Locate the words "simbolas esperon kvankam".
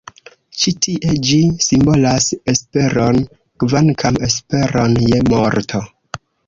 1.67-4.21